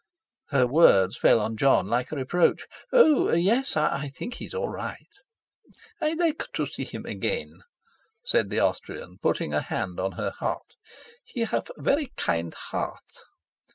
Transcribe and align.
Her 0.47 0.65
words 0.65 1.15
fell 1.15 1.39
on 1.39 1.57
Jon 1.57 1.85
like 1.85 2.11
a 2.11 2.15
reproach. 2.15 2.65
"Oh 2.91 3.33
Yes, 3.33 3.77
I 3.77 4.07
think 4.07 4.33
he's 4.33 4.55
all 4.55 4.69
right." 4.69 4.97
"I 6.01 6.13
like 6.13 6.47
to 6.53 6.65
see 6.65 6.85
him 6.85 7.05
again," 7.05 7.61
said 8.25 8.49
the 8.49 8.61
Austrian, 8.61 9.19
putting 9.21 9.53
a 9.53 9.61
hand 9.61 9.99
on 9.99 10.13
her 10.13 10.31
heart; 10.31 10.75
"he 11.23 11.41
have 11.41 11.69
veree 11.77 12.15
kind 12.17 12.51
heart." 12.51 13.13